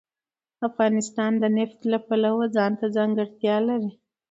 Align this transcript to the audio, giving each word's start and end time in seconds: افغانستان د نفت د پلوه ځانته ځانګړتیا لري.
افغانستان 0.67 1.31
د 1.41 1.43
نفت 1.57 1.79
د 1.91 1.93
پلوه 2.07 2.45
ځانته 2.55 2.85
ځانګړتیا 2.95 3.55
لري. 3.69 3.91